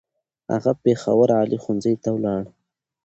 هغه 0.51 0.71
پېښور 0.83 1.29
عالي 1.37 1.57
ښوونځی 1.63 1.93
ته 2.03 2.09
ولاړ. 2.13 2.43